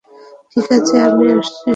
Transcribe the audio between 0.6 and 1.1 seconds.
আছে,